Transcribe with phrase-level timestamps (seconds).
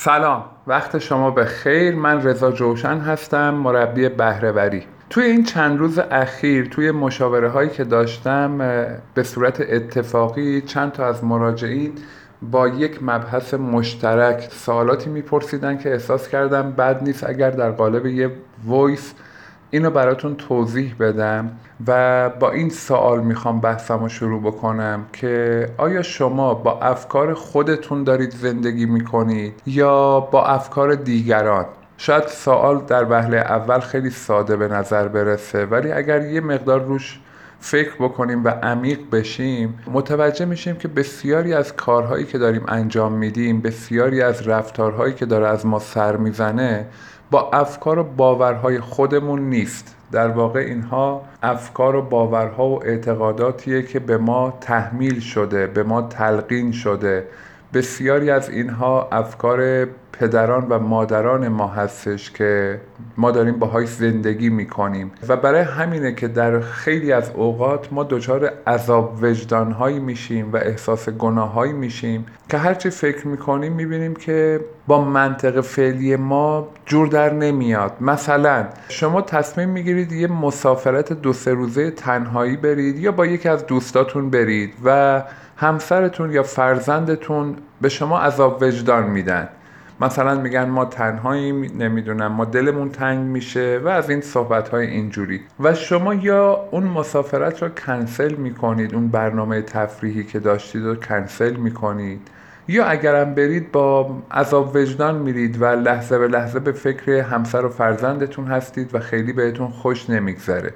[0.00, 0.44] سلام.
[0.66, 1.94] وقت شما به خیر.
[1.94, 4.82] من رضا جوشن هستم مربی بهره‌وری.
[5.10, 8.58] توی این چند روز اخیر توی مشاوره هایی که داشتم
[9.14, 11.92] به صورت اتفاقی چند تا از مراجعین
[12.42, 18.30] با یک مبحث مشترک سوالاتی میپرسیدن که احساس کردم بد نیست اگر در قالب یه
[18.64, 19.14] voice
[19.70, 21.50] اینو براتون توضیح بدم
[21.86, 28.04] و با این سوال می‌خوام بحثم رو شروع بکنم که آیا شما با افکار خودتون
[28.04, 31.66] دارید زندگی می‌کنید یا با افکار دیگران؟
[31.98, 37.20] شاید سوال در وهله اول خیلی ساده به نظر برسه ولی اگر یه مقدار روش
[37.60, 43.60] فکر بکنیم و عمیق بشیم متوجه میشیم که بسیاری از کارهایی که داریم انجام میدیم
[43.60, 46.86] بسیاری از رفتارهایی که داره از ما سر می‌زنه
[47.30, 49.94] با افکار و باورهای خودمون نیست.
[50.12, 56.02] در واقع اینها افکار و باورها و اعتقاداتیه که به ما تحمیل شده به ما
[56.02, 57.26] تلقین شده.
[57.74, 62.80] بسیاری از اینها افکار پدران و مادران ما هستش که
[63.16, 65.10] ما داریم باهاش زندگی می‌کنیم.
[65.28, 71.08] و برای همینه که در خیلی از اوقات ما دچار عذاب وجدانهایی میشیم و احساس
[71.08, 77.92] گناههایی میشیم که هرچی فکر می‌کنیم می‌بینیم که با منطق فعلی ما جور در نمیاد.
[78.00, 83.66] مثلا شما تصمیم می‌گیرید یه مسافرت دو سه روزه تنهایی برید یا با یکی از
[83.66, 85.22] دوستاتون برید و
[85.60, 89.48] همسرتون یا فرزندتون به شما عذاب وجدان میدن.
[90.00, 95.40] مثلا میگن ما تنهاییم نمی‌دونم ما دلمون تنگ میشه و از این صحبت های اینجوری.
[95.60, 101.56] و شما یا اون مسافرت رو کنسل می‌کنید اون برنامه تفریحی که داشتید رو کنسل
[101.56, 102.20] می‌کنید.
[102.68, 107.68] یا اگرم برید با عذاب وجدان میرید و لحظه به لحظه به فکر همسر و
[107.68, 110.74] فرزندتون هستید و خیلی بهتون خوش نمیگذره.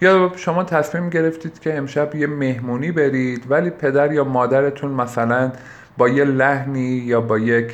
[0.00, 5.52] یا شما تصمیم گرفتید که امشب یه مهمونی برید ولی پدر یا مادرتون مثلا
[5.98, 7.72] با یه لحنی یا با یک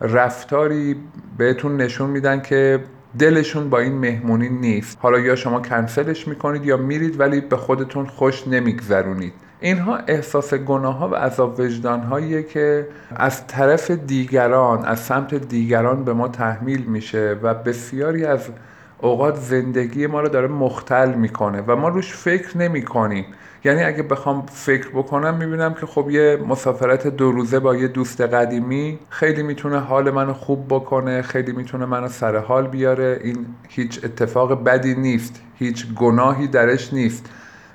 [0.00, 0.96] رفتاری
[1.38, 2.80] بهتون نشون میدن که
[3.18, 4.98] دلشون با این مهمونی نیست.
[5.00, 9.32] حالا یا شما کنسلش می‌کنید یا میرید ولی به خودتون خوش نمیگذرونید.
[9.60, 12.86] اینها احساس گناه ها و عذاب وجدان هاییه که
[13.16, 18.48] از طرف دیگران از سمت دیگران به ما تحمیل میشه و بسیاری از
[19.02, 23.24] اوقات زندگی ما رو داره مختل می‌کنه و ما روش فکر نمی کنیم
[23.64, 28.20] یعنی اگه بخوام فکر بکنم می‌بینم که خب یه مسافرت دو روزه با یه دوست
[28.20, 33.20] قدیمی خیلی می‌تونه حال منو خوب بکنه خیلی می‌تونه منو سر حال بیاره.
[33.24, 37.30] این هیچ اتفاق بدی نیست هیچ گناهی درش نیست.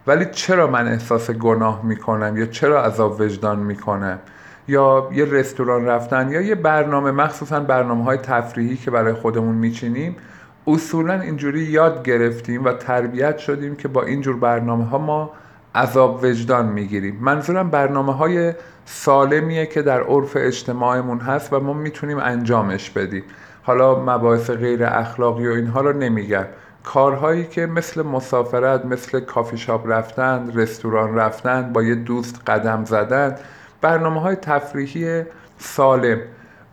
[0.08, 4.20] ولی چرا من احساس گناه می‌کنم؟ یا چرا عذاب وجدان می‌کنم
[4.68, 10.16] یا یه رستوران رفتن یا یه برنامه مخصوصا برنامه های تفریحی که برای خودمون میچینیم
[10.68, 15.32] اصولا اینجوری یاد گرفتیم و تربیت شدیم که با اینجور برنامه ها ما
[15.76, 17.18] عذاب وجدان می‌گیریم.
[17.22, 18.54] منظورم برنامه های
[18.86, 23.24] سالمیه که در عرف اجتماعمون هست و ما می‌تونیم انجامش بدیم.
[23.64, 26.46] حالا مباحث غیر اخلاقی و اینها رو نمیگم.
[26.84, 33.36] کارهایی که مثل مسافرت مثل کافی شاپ رفتن رستوران رفتن با یه دوست قدم زدن
[33.82, 35.24] برنامه های تفریحی
[35.58, 36.20] سالم.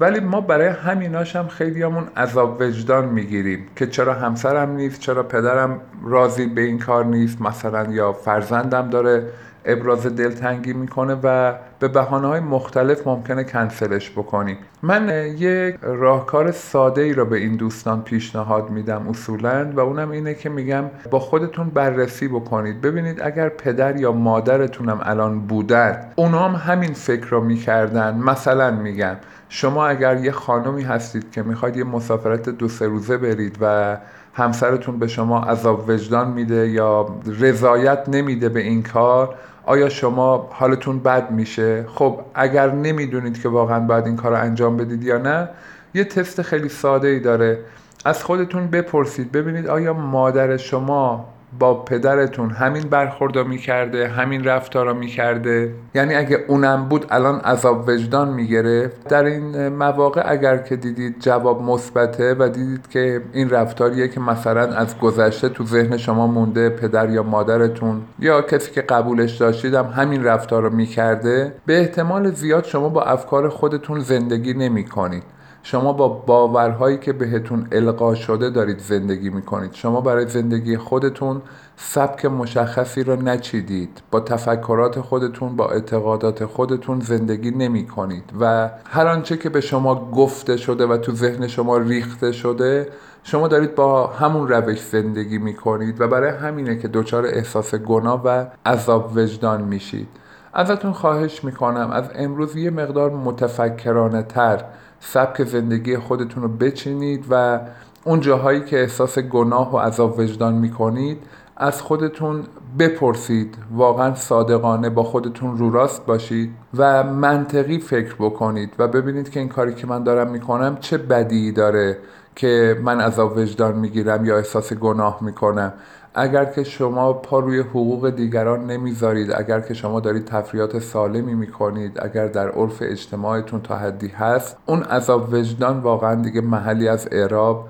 [0.01, 5.81] ولی ما برای همیناش هم خیلیامون عذاب وجدان می‌گیریم که چرا همسرم نیست چرا پدرم
[6.05, 9.25] راضی به این کار نیست مثلا یا فرزندم داره
[9.65, 17.01] ابراز دلتنگی می‌کنه و به بحانه های مختلف ممکنه کنسلش بکنیم من یک راهکار ساده
[17.01, 21.71] ای را به این دوستان پیشنهاد میدم اصولا و اونم اینه که میگم با خودتون
[21.71, 22.81] بررسی بکنید.
[22.81, 28.19] ببینید اگر پدر یا مادرتونم الان بودن اونا هم همین فکر رو می‌کردن.
[28.19, 29.17] مثلا میگم
[29.49, 33.97] شما اگر یه خانمی هستید که می‌خواید یه مسافرت دو سه روزه برید و
[34.35, 37.07] همسرتون به شما عذاب وجدان میده یا
[37.41, 39.35] رضایت نمیده به این کار
[39.67, 44.77] آیا شما حالتون بد میشه؟ خب اگر نمی‌دونید که واقعا باید این کار رو انجام
[44.77, 45.49] بدید یا نه
[45.95, 47.59] یه تست خیلی ساده ای داره.
[48.05, 55.75] از خودتون بپرسید ببینید آیا مادر شما با پدرتون همین برخوردو می‌کرده همین رفتارا می‌کرده.
[55.95, 59.09] یعنی اگه اونم بود الان عذاب وجدان می‌گرفت.
[59.09, 64.75] در این مواقع اگر که دیدید جواب مثبته و دیدید که این رفتاریه که مثلا
[64.75, 69.87] از گذشته تو ذهن شما مونده پدر یا مادرتون یا کسی که قبولش داشتید هم
[69.87, 75.23] همین رفتار رو می‌کرده به احتمال زیاد شما با افکار خودتون زندگی نمی‌کنید.
[75.63, 79.73] شما با باورهایی که بهتون القا شده دارید زندگی می‌کنید.
[79.75, 81.43] شما برای زندگی خودتون
[81.77, 84.03] سبک مشخصی را نچیدید.
[84.11, 90.11] با تفکرات خودتون با اعتقادات خودتون زندگی نمی کنید و هر آنچه که به شما
[90.11, 92.89] گفته شده و تو ذهن شما ریخته شده
[93.25, 98.23] شما دارید با همون روش زندگی می کنید و برای همینه که دچار احساس گناه
[98.25, 100.09] و عذاب وجدان میشید.
[100.55, 101.91] ازتون خواهش می‌کنم.
[101.91, 104.65] از امروز یه مقدار متفکرانه تر
[105.01, 107.61] سبک زندگی خودتون رو بچینید و
[108.05, 111.23] اون جاهایی که احساس گناه و عذاب وجدان می‌کنید
[111.57, 112.45] از خودتون
[112.79, 113.55] بپرسید.
[113.71, 119.49] واقعا صادقانه با خودتون رو راست باشید و منطقی فکر بکنید و ببینید که این
[119.49, 121.99] کاری که من دارم می‌کنم چه بدی داره
[122.37, 125.73] که من عذاب وجدان می‌گیرم یا احساس گناه می‌کنم.
[126.15, 131.99] اگر که شما پا روی حقوق دیگران نمی‌ذارید اگر که شما دارید تفریات سالمی می‌کنید
[132.03, 137.69] اگر در عرف اجتماعتون تا حدی هست اون عذاب وجدان واقعا دیگه محلی از اعراب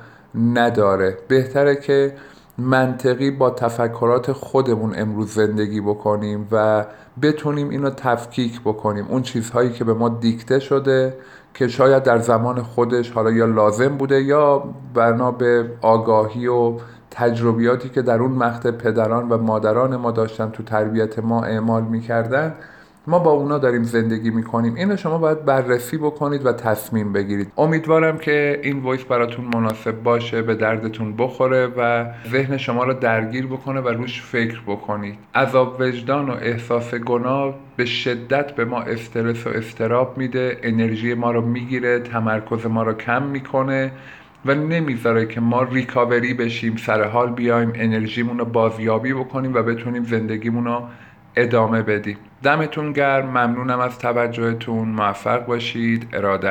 [0.54, 1.18] نداره.
[1.28, 2.14] بهتره که
[2.58, 6.84] منطقی با تفکرات خودمون امروز زندگی بکنیم و
[7.22, 9.06] بتونیم اینو تفکیک بکنیم.
[9.08, 11.14] اون چیزهایی که به ما دیکته شده
[11.54, 14.64] که شاید در زمان خودش حالا یا لازم بوده یا
[14.94, 16.74] بنا به آگاهی و
[17.14, 22.54] تجربیاتی که در اون مقطع پدران و مادران ما داشتن تو تربیت ما اعمال می‌کردن
[23.06, 24.74] ما با اونا داریم زندگی می‌کنیم.
[24.74, 27.52] اینو شما باید بررسی بکنید و تصمیم بگیرید.
[27.58, 33.46] امیدوارم که این وایس براتون مناسب باشه به دردتون بخوره و ذهن شما رو درگیر
[33.46, 35.18] بکنه و روش فکر بکنید.
[35.34, 40.58] عذاب وجدان و احساس گناه به شدت به ما استرس و استراب میده.
[40.62, 43.90] انرژی ما رو می‌گیره تمرکز ما رو کم می‌کنه
[44.44, 50.04] و نمی‌ذاره که ما ریکاوری بشیم سر حال بیایم انرژیمون رو بازیابی بکنیم و بتونیم
[50.04, 50.82] زندگیمون رو
[51.36, 52.16] ادامه بدیم.
[52.42, 54.88] دمتون گرم ممنونم از توجهتون.
[54.88, 56.08] موفق باشید.
[56.12, 56.50] ارادت.